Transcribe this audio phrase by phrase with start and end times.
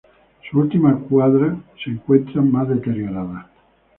[0.41, 3.45] Sus últimas cuadras se encuentran más deterioradas.